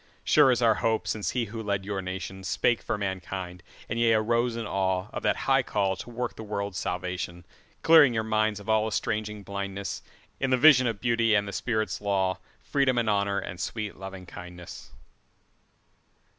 [0.23, 4.55] Sure is our hope since he who led your nationSpake for mankind, and ye arose
[4.55, 7.45] in aweOf that high call to work the world's salvation;
[7.83, 10.01] Clearing your minds of all estranging blindnessIn
[10.39, 14.89] the vision of Beauty and the Spirit's law, Freedom and Honour and sweet Lovingkindness.